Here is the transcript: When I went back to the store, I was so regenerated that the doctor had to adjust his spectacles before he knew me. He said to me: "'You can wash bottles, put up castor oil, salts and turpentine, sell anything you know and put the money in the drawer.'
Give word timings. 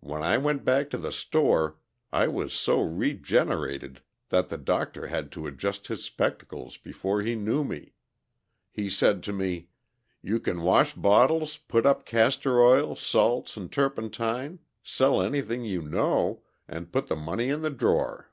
When 0.00 0.24
I 0.24 0.38
went 0.38 0.64
back 0.64 0.90
to 0.90 0.98
the 0.98 1.12
store, 1.12 1.78
I 2.12 2.26
was 2.26 2.52
so 2.52 2.80
regenerated 2.82 4.00
that 4.30 4.48
the 4.48 4.58
doctor 4.58 5.06
had 5.06 5.30
to 5.30 5.46
adjust 5.46 5.86
his 5.86 6.02
spectacles 6.02 6.76
before 6.76 7.22
he 7.22 7.36
knew 7.36 7.62
me. 7.62 7.92
He 8.72 8.90
said 8.90 9.22
to 9.22 9.32
me: 9.32 9.68
"'You 10.20 10.40
can 10.40 10.62
wash 10.62 10.94
bottles, 10.94 11.58
put 11.58 11.86
up 11.86 12.04
castor 12.04 12.60
oil, 12.60 12.96
salts 12.96 13.56
and 13.56 13.70
turpentine, 13.70 14.58
sell 14.82 15.22
anything 15.22 15.64
you 15.64 15.80
know 15.80 16.42
and 16.66 16.90
put 16.90 17.06
the 17.06 17.14
money 17.14 17.48
in 17.48 17.62
the 17.62 17.70
drawer.' 17.70 18.32